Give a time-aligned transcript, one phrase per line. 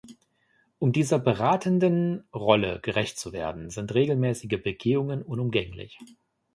[0.79, 5.99] Um dieser beratenden Rolle gerecht zu werden, sind regelmäßige Begehungen unumgänglich.